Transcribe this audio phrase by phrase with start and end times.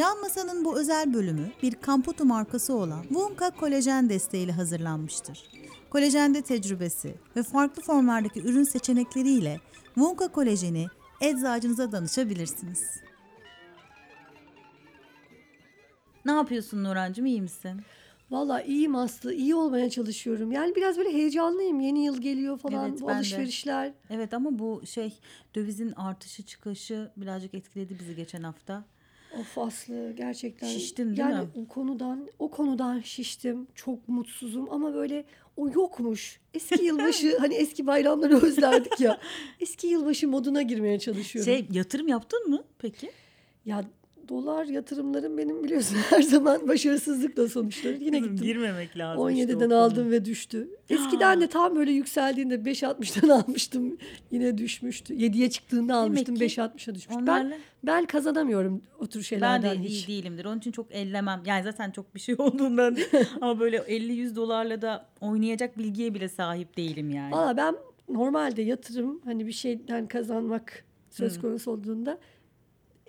[0.00, 5.50] Yan Masa'nın bu özel bölümü bir Kamputu markası olan Wonka kolajen desteğiyle hazırlanmıştır.
[5.90, 9.60] Kolajende tecrübesi ve farklı formlardaki ürün seçenekleriyle
[9.94, 10.86] Wonka kolajeni
[11.20, 13.00] eczacınıza danışabilirsiniz.
[16.24, 17.80] Ne yapıyorsun Nurancığım iyi misin?
[18.30, 19.34] Valla iyiyim Aslı.
[19.34, 20.52] iyi olmaya çalışıyorum.
[20.52, 21.80] Yani biraz böyle heyecanlıyım.
[21.80, 22.90] Yeni yıl geliyor falan.
[22.90, 23.18] Evet, bu ben de.
[23.18, 23.92] alışverişler.
[24.10, 25.18] Evet ama bu şey
[25.54, 28.84] dövizin artışı çıkışı birazcık etkiledi bizi geçen hafta.
[29.38, 30.68] Of Aslı gerçekten.
[30.68, 31.48] Şiştin değil yani mi?
[31.54, 33.66] o konudan o konudan şiştim.
[33.74, 35.24] Çok mutsuzum ama böyle
[35.56, 36.40] o yokmuş.
[36.54, 39.20] Eski yılbaşı hani eski bayramları özlerdik ya.
[39.60, 41.52] Eski yılbaşı moduna girmeye çalışıyorum.
[41.52, 43.10] Şey yatırım yaptın mı peki?
[43.64, 43.84] Ya
[44.28, 48.00] dolar yatırımlarım benim biliyorsun her zaman başarısızlıkla sonuçlanır.
[48.00, 48.46] Yine Kızım, gittim.
[48.46, 49.28] girmemek lazım.
[49.28, 49.80] işte o 17'den konuya.
[49.80, 50.68] aldım ve düştü.
[50.90, 53.98] Eskiden de tam böyle yükseldiğinde 5.60'dan almıştım.
[54.30, 55.14] Yine düşmüştü.
[55.14, 57.16] 7'ye çıktığında almıştım ki 5.60'a düşmüş.
[57.16, 60.08] Ben Onlarla ben kazanamıyorum o tür ben şeylerden de hiç.
[60.08, 60.44] iyi değilimdir.
[60.44, 61.42] Onun için çok ellemem.
[61.46, 63.08] Yani zaten çok bir şey olduğundan değil.
[63.40, 67.32] Ama böyle 50-100 dolarla da oynayacak bilgiye bile sahip değilim yani.
[67.32, 67.74] Valla ben
[68.08, 72.18] normalde yatırım hani bir şeyden kazanmak söz konusu olduğunda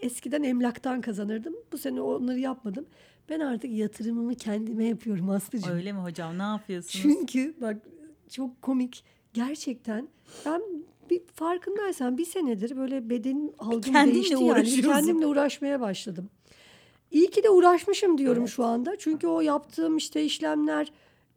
[0.01, 1.55] eskiden emlaktan kazanırdım.
[1.71, 2.85] Bu sene onları yapmadım.
[3.29, 5.73] Ben artık yatırımımı kendime yapıyorum Aslı'cığım.
[5.73, 6.37] Öyle mi hocam?
[6.37, 7.03] Ne yapıyorsunuz?
[7.03, 7.77] Çünkü bak
[8.29, 9.03] çok komik.
[9.33, 10.07] Gerçekten
[10.45, 10.61] ben
[11.09, 14.81] bir farkındaysan bir senedir böyle bedenim algım değişti yani.
[14.81, 16.29] Kendimle uğraşmaya başladım.
[17.11, 18.95] İyi ki de uğraşmışım diyorum şu anda.
[18.99, 20.91] Çünkü o yaptığım işte işlemler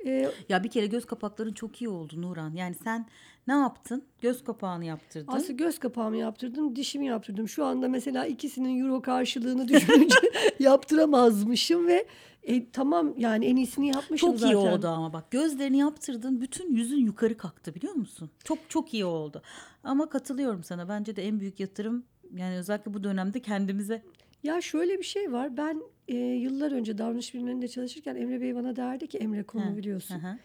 [0.06, 2.54] e, Ya bir kere göz kapakların çok iyi oldu Nuran.
[2.54, 3.06] Yani sen
[3.46, 4.04] ne yaptın?
[4.20, 5.32] Göz kapağını yaptırdın.
[5.32, 7.48] aslında göz kapağımı yaptırdım, dişimi yaptırdım.
[7.48, 10.16] Şu anda mesela ikisinin euro karşılığını düşününce
[10.58, 12.06] yaptıramazmışım ve
[12.42, 14.54] e, tamam yani en iyisini yapmışım Çok zaten.
[14.54, 18.30] iyi oldu ama bak gözlerini yaptırdın bütün yüzün yukarı kalktı biliyor musun?
[18.44, 19.42] Çok çok iyi oldu.
[19.84, 22.04] Ama katılıyorum sana bence de en büyük yatırım
[22.36, 24.02] yani özellikle bu dönemde kendimize
[24.42, 25.56] Ya şöyle bir şey var.
[25.56, 30.14] Ben e, yıllar önce davranış bilimlerinde çalışırken Emre Bey bana derdi ki Emre konu biliyorsun.
[30.14, 30.38] Hı hı.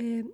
[0.00, 0.24] E,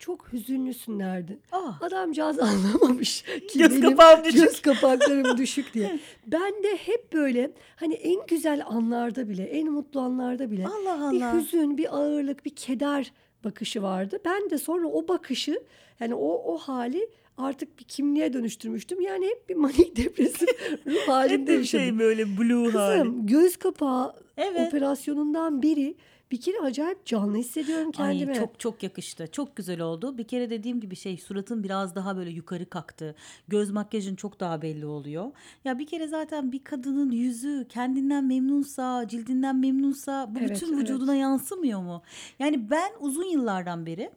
[0.00, 1.38] çok hüzünlüsün derdi.
[1.52, 4.40] Ah, Adamcağız anlamamış ki Göz benim kapağım düşük.
[4.40, 5.98] göz kapaklarım düşük diye.
[6.26, 11.20] Ben de hep böyle hani en güzel anlarda bile, en mutlu anlarda bile Allah bir
[11.22, 11.34] Allah.
[11.36, 13.12] hüzün, bir ağırlık, bir keder
[13.44, 14.18] bakışı vardı.
[14.24, 15.62] Ben de sonra o bakışı
[16.00, 19.00] yani o o hali artık bir kimliğe dönüştürmüştüm.
[19.00, 20.48] Yani hep bir manik depresif
[20.86, 21.84] ruh halinde Hep bir yaşadım.
[21.84, 22.98] şey böyle blue hali.
[23.02, 24.68] Kızım göz kapağı Evet.
[24.68, 25.94] operasyonundan biri
[26.30, 28.32] bir kere acayip canlı hissediyorum kendime.
[28.32, 29.28] Ay çok çok yakıştı.
[29.32, 30.18] Çok güzel oldu.
[30.18, 33.14] Bir kere dediğim gibi şey suratın biraz daha böyle yukarı kalktı.
[33.48, 35.32] Göz makyajın çok daha belli oluyor.
[35.64, 40.82] Ya bir kere zaten bir kadının yüzü kendinden memnunsa, cildinden memnunsa bu Evet, bütün evet.
[40.82, 42.02] vücuduna yansımıyor mu?
[42.38, 44.10] Yani ben uzun yıllardan beri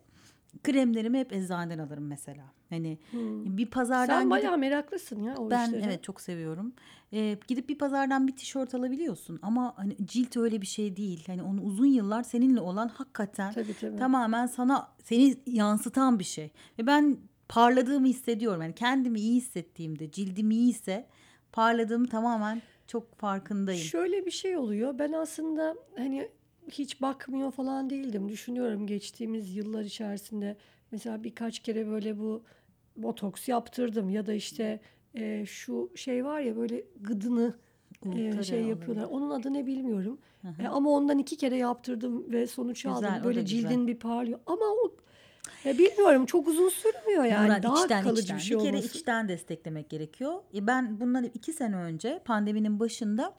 [0.63, 2.43] kremlerimi hep eczaneden alırım mesela.
[2.69, 2.97] Hani
[3.57, 5.83] bir pazardan Sen gidip bayağı meraklısın ya o ben işlere.
[5.85, 6.73] evet çok seviyorum.
[7.13, 11.23] Ee, gidip bir pazardan bir tişört alabiliyorsun ama hani cilt öyle bir şey değil.
[11.27, 13.97] Hani onu uzun yıllar seninle olan hakikaten Tabii tabii.
[13.97, 16.51] tamamen sana seni yansıtan bir şey.
[16.79, 17.17] Ve ben
[17.49, 18.61] parladığımı hissediyorum.
[18.61, 21.07] Yani kendimi iyi hissettiğimde, cildim iyiyse
[21.51, 23.81] parladığımı tamamen çok farkındayım.
[23.83, 24.99] Şöyle bir şey oluyor.
[24.99, 26.29] Ben aslında hani
[26.71, 28.29] hiç bakmıyor falan değildim.
[28.29, 30.57] Düşünüyorum geçtiğimiz yıllar içerisinde
[30.91, 32.43] mesela birkaç kere böyle bu
[32.97, 34.79] botoks yaptırdım ya da işte
[35.15, 37.53] e, şu şey var ya böyle gıdını
[38.15, 39.03] e, şey yapıyorlar.
[39.03, 40.19] Onun adı ne bilmiyorum.
[40.41, 40.61] Hı hı.
[40.63, 43.23] E, ama ondan iki kere yaptırdım ve sonuç Güzel, aldım.
[43.23, 43.59] Böyle güzel.
[43.61, 44.39] cildin bir parlıyor.
[44.45, 44.95] Ama o
[45.63, 47.47] ya bilmiyorum çok uzun sürmüyor yani.
[47.47, 48.37] Murat, Daha içten, kalıcı içten.
[48.37, 48.97] bir şey bir kere olması.
[48.97, 50.33] içten desteklemek gerekiyor.
[50.53, 53.33] E Ben bundan iki sene önce pandeminin başında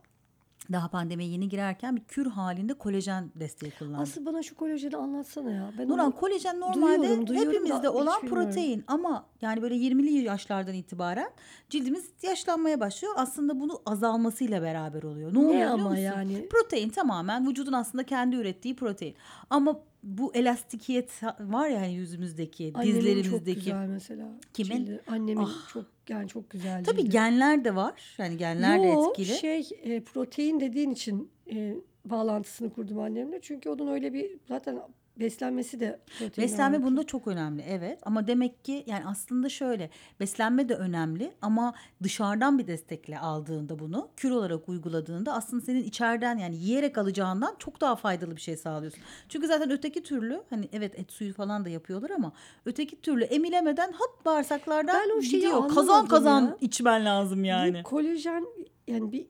[0.72, 4.00] daha pandemiye yeni girerken bir kür halinde kolajen desteği kullandım.
[4.00, 5.70] Asıl bana şu kolajeni anlatsana ya.
[5.78, 9.75] Ben Nuran onu- kolajen normalde Duyuyorum, duyuyorum da hepimizde hiç olan protein ama yani böyle
[9.75, 11.30] 20'li yaşlardan itibaren
[11.70, 13.14] cildimiz yaşlanmaya başlıyor.
[13.16, 15.34] Aslında bunu azalmasıyla beraber oluyor.
[15.34, 16.02] Ne, oluyor biliyor ama musun?
[16.02, 16.48] yani?
[16.48, 19.14] Protein tamamen vücudun aslında kendi ürettiği protein.
[19.50, 23.60] Ama bu elastikiyet var ya hani yüzümüzdeki, Annemin çok dizlerimizdeki.
[23.60, 24.28] güzel mesela.
[24.54, 24.76] Kimin?
[24.76, 25.00] cildi.
[25.06, 25.69] Annemin Ah.
[25.73, 27.11] çok yani çok güzel Tabii cildi.
[27.11, 28.14] genler de var.
[28.19, 29.34] Yani genler de Yo, etkili.
[29.38, 31.75] şey e, protein dediğin için e,
[32.05, 33.41] bağlantısını kurdum annemle.
[33.43, 34.79] Çünkü onun öyle bir zaten
[35.17, 36.49] beslenmesi de protein.
[36.49, 36.91] Beslenme ağırlıklı.
[36.91, 39.91] bunda çok önemli evet ama demek ki yani aslında şöyle
[40.21, 46.39] beslenme de önemli ama dışarıdan bir destekle aldığında bunu kür olarak uyguladığında aslında senin içeriden
[46.39, 49.01] yani yiyerek alacağından çok daha faydalı bir şey sağlıyorsun.
[49.29, 52.33] Çünkü zaten öteki türlü hani evet et suyu falan da yapıyorlar ama
[52.65, 55.69] öteki türlü emilemeden hop bağırsaklardan Ben o şeyi gidiyor.
[55.69, 56.56] Kazan kazan ya.
[56.61, 57.79] içmen lazım yani.
[57.79, 58.47] Bu kolajen
[58.89, 59.27] yani bir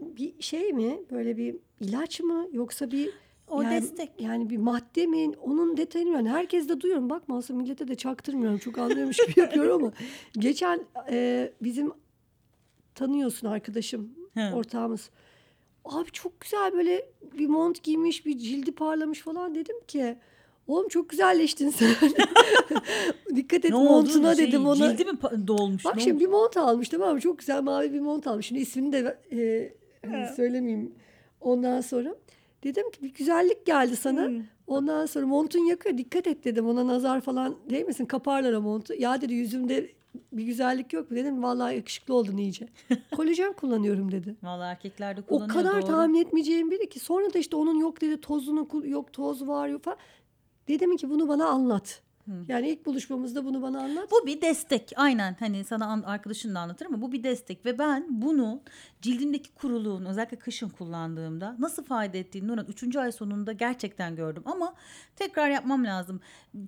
[0.00, 3.10] bir şey mi böyle bir ilaç mı yoksa bir
[3.50, 4.10] O yani, destek.
[4.18, 5.32] Yani bir madde mi?
[5.42, 7.10] Onun detayını yani herkes de duyuyorum.
[7.10, 8.58] Bakma aslında millete de çaktırmıyorum.
[8.58, 9.92] Çok anlıyormuş gibi yapıyorum ama
[10.38, 10.80] geçen
[11.10, 11.92] e, bizim
[12.94, 14.54] tanıyorsun arkadaşım Hı.
[14.54, 15.10] ortağımız.
[15.84, 17.08] Abi çok güzel böyle
[17.38, 20.16] bir mont giymiş, bir cildi parlamış falan dedim ki
[20.66, 21.88] oğlum çok güzelleştin sen.
[23.36, 23.88] Dikkat et Ne oldu?
[23.88, 24.76] montuna Şey, dedim ona.
[24.76, 25.84] Cildi mi dolmuş?
[25.84, 26.20] Bak şimdi oldu?
[26.20, 27.20] bir mont almış tamam mı?
[27.20, 28.46] Çok güzel mavi bir mont almış.
[28.46, 29.72] Şimdi ismini de e,
[30.10, 30.92] hani söylemeyeyim
[31.40, 32.14] ondan sonra.
[32.64, 34.26] Dedim ki bir güzellik geldi sana.
[34.26, 34.42] Hmm.
[34.66, 35.98] Ondan sonra montun yakıyor.
[35.98, 36.66] Dikkat et dedim.
[36.68, 38.06] Ona nazar falan değmesin.
[38.06, 38.94] Kaparlar o montu.
[38.94, 39.90] Ya dedi yüzümde
[40.32, 41.16] bir güzellik yok mu?
[41.16, 42.68] Dedim vallahi yakışıklı oldun iyice.
[43.16, 44.36] Kolajen kullanıyorum dedi.
[44.42, 45.86] Vallahi erkeklerde O kullanıyor kadar doğru.
[45.86, 47.00] tahmin etmeyeceğim biri ki.
[47.00, 49.98] Sonra da işte onun yok dedi tozunu yok toz var yok falan.
[50.68, 52.02] Dedim ki bunu bana anlat.
[52.48, 54.08] Yani ilk buluşmamızda bunu bana anlat.
[54.10, 54.92] Bu bir destek.
[54.96, 58.60] Aynen hani sana an- arkadaşın da anlatır ama bu bir destek ve ben bunu
[59.02, 62.96] cildimdeki kuruluğun özellikle kışın kullandığımda nasıl fayda ettiğini Nurhan 3.
[62.96, 64.74] ay sonunda gerçekten gördüm ama
[65.16, 66.20] tekrar yapmam lazım.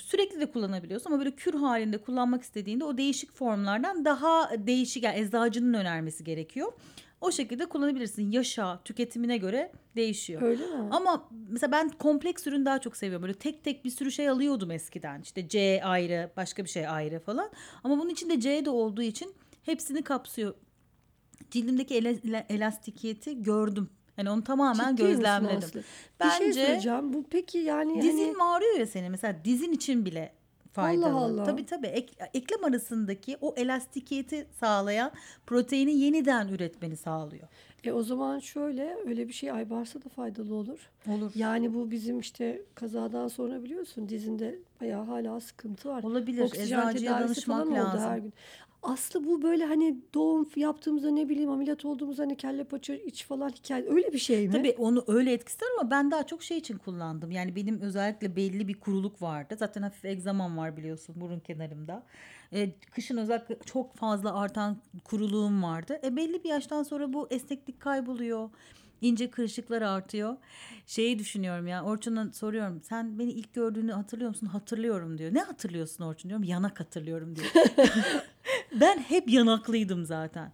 [0.03, 5.19] Sürekli de kullanabiliyorsun ama böyle kür halinde kullanmak istediğinde o değişik formlardan daha değişik yani
[5.21, 6.73] eczacının önermesi gerekiyor.
[7.21, 8.31] O şekilde kullanabilirsin.
[8.31, 10.43] Yaşa, tüketimine göre değişiyor.
[10.43, 10.89] Öyle mi?
[10.91, 13.23] Ama mesela ben kompleks ürün daha çok seviyorum.
[13.23, 15.21] Böyle tek tek bir sürü şey alıyordum eskiden.
[15.23, 17.51] İşte C ayrı, başka bir şey ayrı falan.
[17.85, 20.55] Ama bunun içinde C de olduğu için hepsini kapsıyor.
[21.51, 23.91] Cildimdeki ele- elastikiyeti gördüm.
[24.17, 25.57] Yani onu tamamen Ciddi gözlemledim.
[25.59, 25.81] Aslı?
[26.25, 27.13] Bir şey Bence söyleyeceğim.
[27.13, 29.11] Bu peki yani dizin hani ağrıyor ya senin.
[29.11, 30.33] Mesela dizin için bile
[30.73, 31.17] faydalı.
[31.17, 31.45] Allah.
[31.45, 31.87] Tabii tabii.
[31.87, 35.13] Ek- eklem arasındaki o elastikiyeti sağlayan
[35.47, 37.49] proteini yeniden üretmeni sağlıyor.
[37.85, 40.91] e, o zaman şöyle öyle bir şey Aybars'a da faydalı olur.
[41.09, 41.33] Olur.
[41.35, 46.03] Yani bu bizim işte kazadan sonra biliyorsun dizinde bayağı hala sıkıntı var.
[46.03, 46.43] Olabilir.
[46.43, 48.11] Oksijen Eczacıya tedavisi danışmak falan oldu lazım.
[48.11, 48.33] her gün.
[48.83, 53.49] Aslı bu böyle hani doğum yaptığımızda ne bileyim ameliyat olduğumuzda hani kelle paça iç falan
[53.49, 54.53] hikaye öyle bir şey mi?
[54.53, 57.31] Tabii onu öyle etkisi var ama ben daha çok şey için kullandım.
[57.31, 59.57] Yani benim özellikle belli bir kuruluk vardı.
[59.59, 62.03] Zaten hafif egzamam var biliyorsun burun kenarımda.
[62.53, 66.01] Ee, kışın özellikle çok fazla artan kuruluğum vardı.
[66.05, 68.51] E belli bir yaştan sonra bu esneklik kayboluyor.
[69.01, 70.37] İnce kırışıklar artıyor.
[70.87, 72.81] Şeyi düşünüyorum ya Orçun'a soruyorum.
[72.83, 74.47] Sen beni ilk gördüğünü hatırlıyor musun?
[74.47, 75.35] Hatırlıyorum diyor.
[75.35, 76.45] Ne hatırlıyorsun Orçun diyorum.
[76.45, 77.49] Yanak hatırlıyorum diyor.
[78.73, 80.53] ben hep yanaklıydım zaten.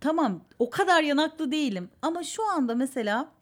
[0.00, 3.32] Tamam o kadar yanaklı değilim ama şu anda mesela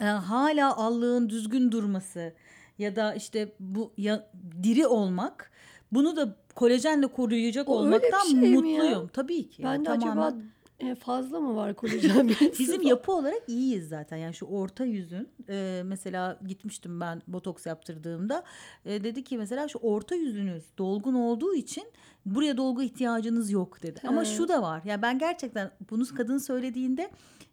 [0.00, 2.34] e, hala allığın düzgün durması
[2.78, 4.30] ya da işte bu ya,
[4.62, 5.50] diri olmak
[5.92, 9.08] bunu da kolajenle koruyacak O olmaktan şey mutluyum.
[9.12, 9.62] Tabii ki.
[9.62, 10.50] Ben yani de acaba tamamen.
[10.80, 12.28] E, fazla mı var kolajen?
[12.58, 14.16] Bizim yapı olarak iyiyiz zaten.
[14.16, 18.44] Yani şu orta yüzün e, mesela gitmiştim ben botoks yaptırdığımda
[18.84, 21.84] e, dedi ki mesela şu orta yüzünüz dolgun olduğu için
[22.26, 24.00] buraya dolgu ihtiyacınız yok dedi.
[24.06, 24.26] Ama He.
[24.26, 24.82] şu da var.
[24.84, 27.10] Yani ben gerçekten bunu kadın söylediğinde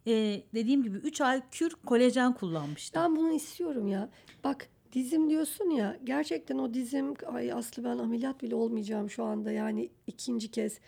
[0.07, 3.03] e, dediğim gibi 3 ay kür kolajen kullanmıştım.
[3.03, 4.09] Ben bunu istiyorum ya.
[4.43, 9.51] Bak dizim diyorsun ya gerçekten o dizim ay Aslı ben ameliyat bile olmayacağım şu anda
[9.51, 10.79] yani ikinci kez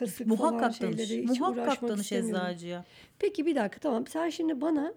[0.00, 0.96] bu kasık falan Muhakkak danış.
[1.08, 2.84] şeylere hiç Muhakkak danış eczacıya.
[3.18, 4.94] Peki bir dakika tamam sen şimdi bana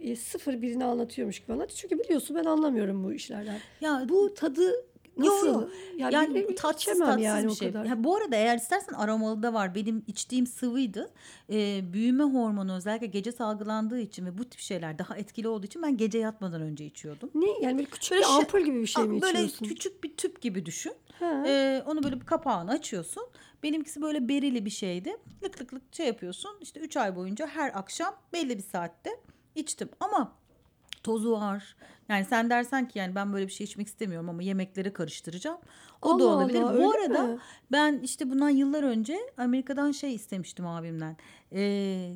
[0.00, 1.70] e, sıfır birini anlatıyormuş gibi anlat.
[1.76, 3.58] Çünkü biliyorsun ben anlamıyorum bu işlerden.
[3.80, 4.84] Ya Bu tadı
[5.16, 5.46] nasıl?
[5.46, 5.68] yo.
[5.96, 7.72] Yani, Yani tatsız tatsız yani bir o şey.
[7.72, 7.84] kadar.
[7.84, 9.74] Ya bu arada eğer istersen aromalı da var.
[9.74, 11.10] Benim içtiğim sıvıydı.
[11.52, 15.82] Ee, büyüme hormonu özellikle gece salgılandığı için ve bu tip şeyler daha etkili olduğu için
[15.82, 17.30] ben gece yatmadan önce içiyordum.
[17.34, 19.66] Ne yani böyle küçük Böyle bir ampul gibi bir şey mi böyle içiyorsun?
[19.66, 20.92] küçük bir tüp gibi düşün.
[21.18, 21.44] Ha.
[21.46, 23.26] Ee, onu böyle bir kapağını açıyorsun.
[23.62, 25.16] Benimkisi böyle berili bir şeydi.
[25.44, 26.50] Lık lık lık şey yapıyorsun.
[26.60, 29.10] İşte 3 ay boyunca her akşam belli bir saatte
[29.54, 29.88] içtim.
[30.00, 30.32] Ama
[31.02, 31.76] tozu var.
[32.08, 35.58] Yani sen dersen ki yani ben böyle bir şey içmek istemiyorum ama yemekleri karıştıracağım.
[36.02, 36.60] O da Allah olabilir.
[36.62, 37.38] Allah, Bu arada mi?
[37.72, 41.16] ben işte bundan yıllar önce Amerika'dan şey istemiştim abimden.
[41.52, 42.12] Ee,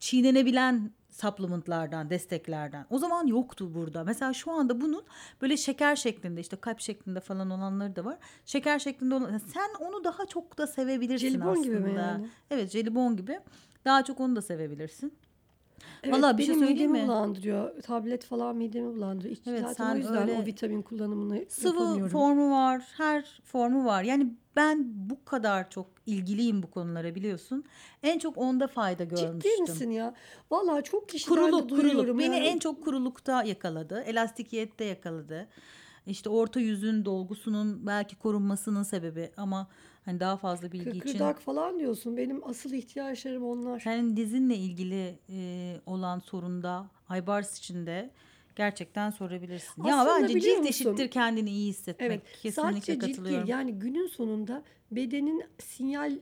[0.00, 2.86] çiğnenebilen supplementlardan, desteklerden.
[2.90, 4.04] O zaman yoktu burada.
[4.04, 5.04] Mesela şu anda bunun
[5.42, 8.18] böyle şeker şeklinde işte kalp şeklinde falan olanları da var.
[8.46, 11.66] Şeker şeklinde olan sen onu daha çok da sevebilirsin Jelibon aslında.
[11.66, 12.28] gibi mi yani?
[12.50, 13.40] Evet, jelibon gibi.
[13.84, 15.14] Daha çok onu da sevebilirsin.
[16.02, 17.08] Evet, Vallahi bir şey söyleyeyim midemi mi?
[17.08, 17.82] bulandırıyor.
[17.82, 19.36] Tablet falan midemi bulandırıyor.
[19.36, 23.84] İç- Evet, Zaten sen o yüzden öyle o vitamin kullanımını Sıvı formu var, her formu
[23.84, 24.02] var.
[24.02, 27.64] Yani ben bu kadar çok ilgiliyim bu konulara biliyorsun.
[28.02, 29.40] En çok onda fayda görmüştüm.
[29.56, 30.14] Ciddi misin ya?
[30.50, 32.18] Vallahi çok kişiden de Kuruluk, duyuyorum kuruluk.
[32.18, 32.46] Beni yani.
[32.46, 34.00] en çok kurulukta yakaladı.
[34.06, 35.48] Elastikiyette yakaladı.
[36.06, 39.68] İşte orta yüzün dolgusunun belki korunmasının sebebi ama
[40.04, 42.16] hani daha fazla bilgi için Kıkırdak falan diyorsun.
[42.16, 43.80] Benim asıl ihtiyaçlarım onlar.
[43.80, 48.10] senin dizinle ilgili e, olan sorunda Aybars için de
[48.56, 49.84] gerçekten sorabilirsin.
[49.84, 50.68] ya Aslında bence biliyor cilt musun?
[50.90, 52.10] eşittir kendini iyi hissetmek.
[52.10, 52.22] Evet.
[52.42, 53.14] Kesinlikle Sadece cilt değil.
[53.14, 53.48] katılıyorum.
[53.48, 56.18] Yani günün sonunda bedenin sinyal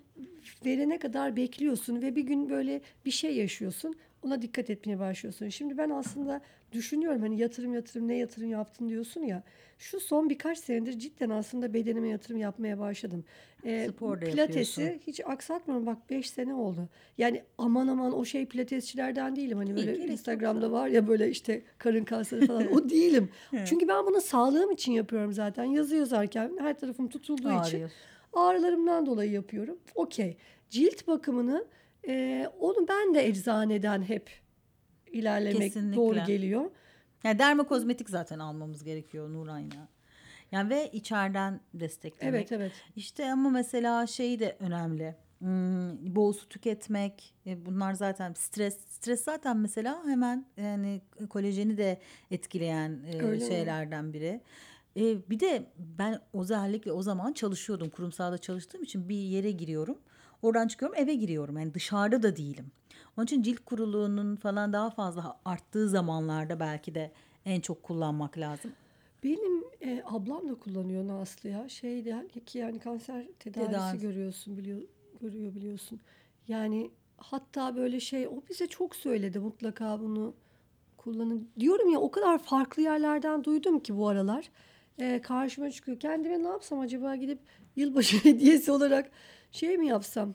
[0.64, 3.94] verene kadar bekliyorsun ve bir gün böyle bir şey yaşıyorsun.
[4.24, 5.48] Ona dikkat etmeye başlıyorsun.
[5.48, 6.40] Şimdi ben aslında
[6.72, 9.42] düşünüyorum hani yatırım yatırım ne yatırım yaptın diyorsun ya.
[9.78, 13.24] Şu son birkaç senedir cidden aslında bedenime yatırım yapmaya başladım.
[13.64, 15.02] Ee, Spor da pilatesi yapıyorsun.
[15.06, 15.86] hiç aksatmıyorum.
[15.86, 16.88] Bak 5 sene oldu.
[17.18, 19.58] Yani aman aman o şey pilatesçilerden değilim.
[19.58, 22.72] Hani böyle yok Instagram'da var ya böyle işte karın kasları falan.
[22.72, 23.28] o değilim.
[23.64, 25.64] Çünkü ben bunu sağlığım için yapıyorum zaten.
[25.64, 27.90] Yazı yazarken her tarafım tutulduğu için Ağrıyor.
[28.32, 29.78] ağrılarımdan dolayı yapıyorum.
[29.94, 30.36] Okey.
[30.70, 31.64] Cilt bakımını
[32.08, 34.30] e, onu ben de eczaneden hep
[35.12, 35.96] ilerlemek Kesinlikle.
[35.96, 36.70] doğru geliyor.
[37.24, 39.88] Yani dermokozmetik zaten almamız gerekiyor Nuran ya.
[40.52, 42.34] Yani ve içeriden desteklemek.
[42.34, 42.72] Evet evet.
[42.96, 45.14] İşte ama mesela şey de önemli.
[45.38, 47.34] Hmm, bol su tüketmek.
[47.46, 48.78] E, bunlar zaten stres.
[48.88, 51.98] Stres zaten mesela hemen yani kolajeni de
[52.30, 53.48] etkileyen e, Öyle mi?
[53.50, 54.40] şeylerden biri.
[54.96, 57.90] E, bir de ben özellikle o zaman çalışıyordum.
[57.90, 59.98] Kurumsalda çalıştığım için bir yere giriyorum.
[60.44, 61.58] Oradan çıkıyorum eve giriyorum.
[61.58, 62.66] Yani dışarıda da değilim.
[63.16, 67.12] Onun için cilt kuruluğunun falan daha fazla arttığı zamanlarda belki de
[67.44, 68.72] en çok kullanmak lazım.
[69.24, 71.68] Benim e, ablam da kullanıyor Naslı ya.
[71.68, 74.00] Şey de ki yani kanser tedavisi Tedavi.
[74.00, 74.82] görüyorsun biliyor
[75.20, 76.00] görüyor biliyorsun.
[76.48, 80.34] Yani hatta böyle şey o bize çok söyledi mutlaka bunu
[80.96, 81.48] kullanın.
[81.60, 84.50] Diyorum ya o kadar farklı yerlerden duydum ki bu aralar.
[84.98, 86.00] E, karşıma çıkıyor.
[86.00, 87.38] Kendime ne yapsam acaba gidip
[87.76, 89.10] yılbaşı hediyesi olarak
[89.54, 90.34] şey mi yapsam?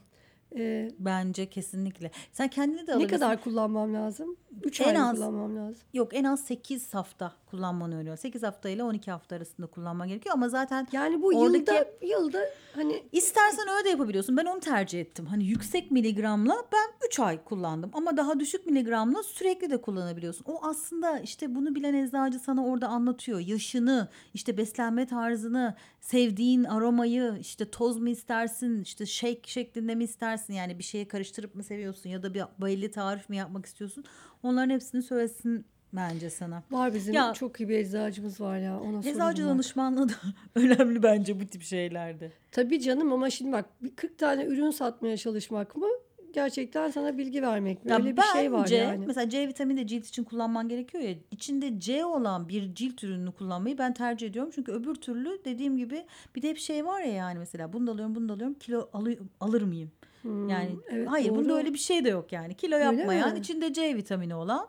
[0.56, 2.12] E, Bence kesinlikle.
[2.32, 3.16] Sen kendini de ne alabilirsin.
[3.20, 4.38] kadar kullanmam lazım?
[4.64, 5.82] 3 En az- kullanmam lazım.
[5.94, 8.18] Yok en az 8 hafta kullanmanı öneriyor.
[8.18, 12.40] 8 hafta ile 12 hafta arasında kullanman gerekiyor ama zaten Yani bu Oradaki- yılda yılda
[12.76, 14.38] hani istersen öyle de yapabiliyorsun.
[14.38, 15.26] Ben onu tercih ettim.
[15.26, 20.46] Hani yüksek miligramla ben 3 ay kullandım ama daha düşük miligramla sürekli de kullanabiliyorsun.
[20.48, 23.40] O aslında işte bunu bilen eczacı sana orada anlatıyor.
[23.40, 30.54] Yaşını, işte beslenme tarzını, sevdiğin aromayı, işte toz mu istersin, işte shake şeklinde mi istersin?
[30.54, 34.04] Yani bir şeye karıştırıp mı seviyorsun ya da bir belli tarif mi yapmak istiyorsun?
[34.50, 36.64] Onların hepsini söylesin bence sana.
[36.72, 38.80] Var bizim Ya- çok iyi bir eczacımız var ya.
[38.80, 40.14] Ona Eczacı danışmanlığı da
[40.56, 42.32] önemli bence bu tip şeylerde.
[42.52, 45.88] Tabii canım ama şimdi bak bir 40 tane ürün satmaya çalışmak mı?
[46.34, 47.92] Gerçekten sana bilgi vermek mi?
[47.92, 49.06] Ya Öyle bir şey var yani.
[49.08, 51.16] mesela C vitamini de cilt için kullanman gerekiyor ya.
[51.32, 54.52] İçinde C olan bir cilt ürününü kullanmayı ben tercih ediyorum.
[54.56, 57.92] Çünkü öbür türlü dediğim gibi bir de hep şey var ya yani mesela bunu da
[57.92, 59.92] alıyorum bunu da alıyorum kilo alı- alır mıyım?
[60.22, 61.58] Hmm, Yani evet, hayır bunda doğru.
[61.58, 62.54] öyle bir şey de yok yani.
[62.54, 63.40] Kilo Öyle yapmayan mi?
[63.40, 64.68] içinde C vitamini olan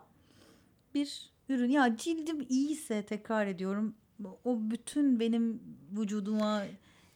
[0.95, 1.69] bir ürün.
[1.69, 3.95] Ya cildim iyiyse tekrar ediyorum
[4.45, 5.61] o bütün benim
[5.97, 6.63] vücuduma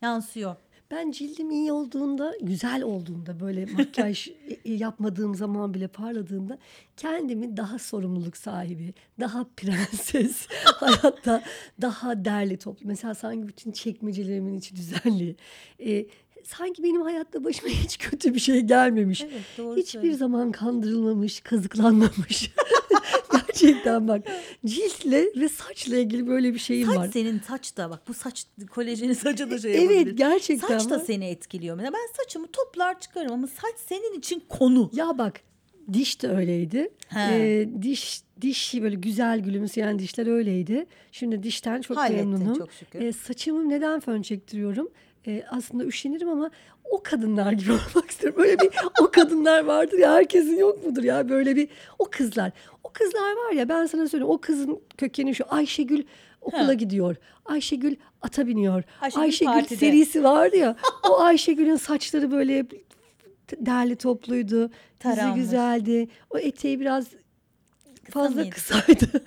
[0.02, 0.56] yansıyor.
[0.92, 4.28] Ben cildim iyi olduğunda, güzel olduğunda böyle makyaj
[4.66, 6.58] e, yapmadığım zaman bile parladığında
[6.98, 11.44] kendimi daha sorumluluk sahibi, daha prenses, hayatta
[11.82, 12.88] daha derli toplu.
[12.88, 15.36] Mesela sanki bütün çekmecelerimin içi düzenli.
[15.80, 16.06] E,
[16.46, 19.22] sanki benim hayatta başıma hiç kötü bir şey gelmemiş.
[19.22, 20.20] Evet doğru Hiçbir söylüyorsun.
[20.20, 22.52] zaman kandırılmamış, kazıklanmamış.
[23.32, 24.24] Gerçekten bak
[24.66, 27.10] ciltle ve saçla ilgili böyle bir şeyim Saç var.
[27.14, 30.18] senin saç da bak bu saç kolajeni saça da şey Evet yapabilir.
[30.18, 31.04] gerçekten Saç da var.
[31.08, 31.76] seni etkiliyor.
[31.76, 34.90] Mesela ben saçımı toplar çıkarım ama saç senin için konu.
[34.94, 35.42] Ya bak
[35.94, 36.90] diş de öyleydi.
[37.08, 37.20] He.
[37.20, 40.86] Ee, diş diş böyle güzel gülümseyen dişler öyleydi.
[41.12, 42.58] Şimdi dişten çok Hallettin memnunum.
[42.58, 43.02] çok şükür.
[43.02, 44.90] Ee, saçımı neden fön çektiriyorum?
[45.28, 46.52] Ee, aslında üşenirim ama
[46.92, 48.40] o kadınlar gibi olmak istiyorum.
[48.44, 48.70] Böyle bir
[49.02, 51.68] o kadınlar vardır ya herkesin yok mudur ya böyle bir
[52.00, 52.52] o kızlar.
[52.84, 56.04] O kızlar var ya ben sana söyleyeyim o kızın kökeni şu Ayşegül
[56.42, 56.74] okula Ha.
[56.74, 57.16] gidiyor.
[57.46, 58.84] Ayşegül ata biniyor.
[59.02, 59.76] Ayşegül Ayşegül, partide.
[59.80, 60.76] serisi vardı ya.
[61.10, 62.66] o Ayşegül'ün saçları böyle
[63.58, 64.56] derli topluydu.
[64.62, 65.36] Yüzü Taranmış.
[65.42, 66.08] güzeldi.
[66.30, 67.06] O eteği biraz
[68.12, 68.50] fazla mıydı?
[68.50, 69.06] kısaydı.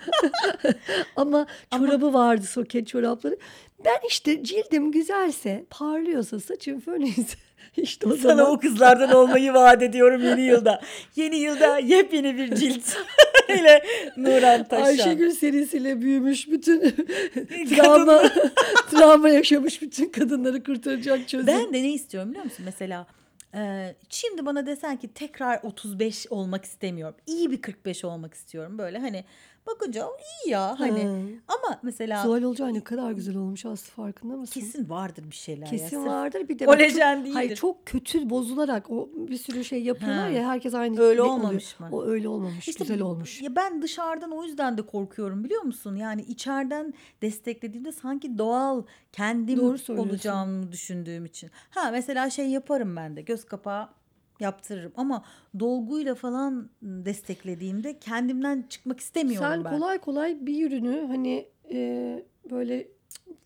[1.16, 3.37] Ama Ama- çorabı vardı soket çorapları.
[3.85, 7.37] Ben işte cildim güzelse, parlıyorsa, saçım fönüyse
[7.76, 10.80] işte o Sana zaman o kızlardan olmayı vaat ediyorum yeni yılda.
[11.16, 12.97] Yeni yılda yepyeni bir cilt
[13.49, 13.85] ile
[14.16, 14.85] Nuran Taşan.
[14.85, 16.80] Ayşegül serisiyle büyümüş bütün
[17.70, 18.23] travma
[18.90, 21.47] travma yaşamış bütün kadınları kurtaracak çözüm.
[21.47, 22.64] Ben de ne istiyorum biliyor musun?
[22.64, 23.06] Mesela
[24.08, 27.16] şimdi bana desen ki tekrar 35 olmak istemiyorum.
[27.26, 28.78] İyi bir 45 olmak istiyorum.
[28.78, 29.24] Böyle hani
[29.75, 30.10] bakınca "O
[30.46, 31.04] iyi ya hani.
[31.04, 31.14] Ha.
[31.48, 34.60] Ama mesela Zuhal Olcay ne kadar güzel olmuş Aslı farkında mısın?
[34.60, 35.70] kesin vardır bir şeyler ya.
[35.70, 36.48] Kesin Sırf vardır.
[36.48, 37.30] Bir de bak çok- değildir.
[37.32, 40.28] Hayır çok kötü bozularak o bir sürü şey yapıyorlar Ha.
[40.28, 41.90] ya herkes aynı Öyle olmamış oluyor.
[41.92, 41.96] mı?
[41.96, 42.68] O öyle olmamış.
[42.68, 43.42] İşte güzel olmuş.
[43.42, 45.96] Ya ben dışarıdan o yüzden de korkuyorum biliyor musun?
[45.96, 48.82] Yani içeriden desteklediğimde sanki doğal
[49.12, 51.50] kendim Doğru olacağımı düşündüğüm için.
[51.70, 53.88] Ha mesela şey yaparım ben de göz kapağı
[54.40, 55.25] yaptırırım ama
[55.61, 59.71] dolguyla falan desteklediğimde kendimden çıkmak istemiyorum Sen ben.
[59.78, 62.88] kolay kolay bir ürünü hani e, böyle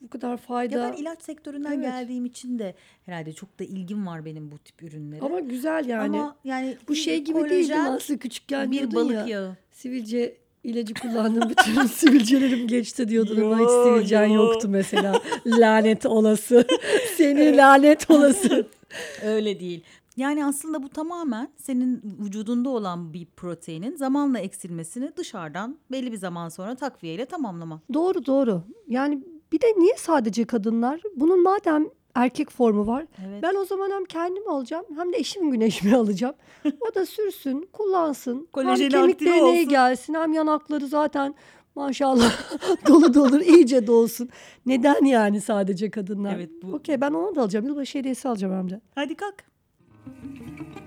[0.01, 0.79] bu kadar fayda.
[0.79, 1.85] Ya ben ilaç sektöründen Evet.
[1.85, 2.75] geldiğim için de
[3.07, 5.21] herhalde çok da ilgim var benim bu tip ürünlere.
[5.21, 6.19] Ama güzel yani.
[6.21, 9.27] Ama yani bu şey gibi değil mi kolajen, aslında küçükken bir balık ya.
[9.27, 9.57] yağı.
[9.73, 14.35] Sivilce ilacı kullandım bütün sivilcelerim geçti diyordun ama hiç sivilcen yo.
[14.45, 15.21] yoktu mesela.
[15.47, 16.67] lanet olası.
[17.17, 18.67] Seni lanet olası.
[19.25, 19.83] Öyle değil.
[20.17, 26.49] Yani aslında bu tamamen senin vücudunda olan bir proteinin zamanla eksilmesini dışarıdan belli bir zaman
[26.49, 27.81] sonra takviyeyle tamamlama.
[27.95, 28.63] Doğru doğru.
[28.89, 31.01] Yani bir de niye sadece kadınlar?
[31.17, 33.07] Bunun madem erkek formu var.
[33.29, 33.43] Evet.
[33.43, 36.35] Ben o zaman hem kendim alacağım hem de eşimin güneşimi alacağım.
[36.91, 38.49] O da sürsün, kullansın.
[38.53, 39.69] Kolajeni hem kemiklerine olsun.
[39.69, 41.35] gelsin hem yanakları zaten
[41.75, 42.33] maşallah
[42.89, 44.29] dolu dolu iyice dolsun.
[44.67, 46.35] Neden yani sadece kadınlar?
[46.37, 47.67] Evet, bu- Okey ben onu da alacağım.
[47.67, 48.81] Yılbaşı hediyesi alacağım hem de.
[48.95, 49.52] Hadi kalk.
[50.05, 50.83] thank you